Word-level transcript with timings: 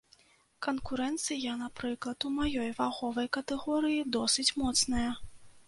Канкурэнцыя, 0.67 1.51
напрыклад, 1.59 2.27
у 2.29 2.33
маёй 2.39 2.73
вагавой 2.79 3.31
катэгорыі, 3.39 4.03
досыць 4.19 4.51
моцная. 4.63 5.07